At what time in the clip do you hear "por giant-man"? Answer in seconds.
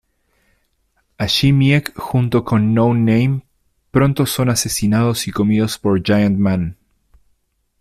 5.77-6.75